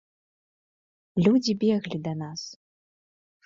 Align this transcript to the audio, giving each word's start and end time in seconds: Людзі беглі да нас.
Людзі 1.25 1.57
беглі 1.67 1.97
да 2.11 2.17
нас. 2.25 2.41